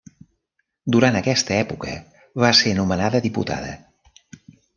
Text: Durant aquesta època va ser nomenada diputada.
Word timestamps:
Durant 0.95 1.17
aquesta 1.19 1.53
època 1.57 1.93
va 2.45 2.51
ser 2.63 2.73
nomenada 2.81 3.23
diputada. 3.27 3.79